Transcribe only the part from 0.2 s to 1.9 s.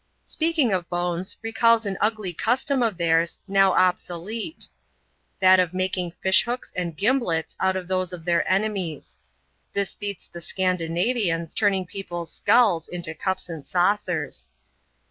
Speaking of bones, recalls